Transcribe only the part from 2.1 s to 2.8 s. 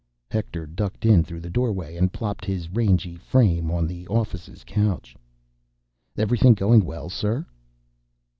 plopped his